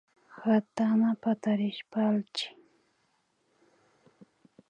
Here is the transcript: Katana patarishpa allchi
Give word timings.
Katana 0.39 1.09
patarishpa 1.23 1.99
allchi 2.09 2.47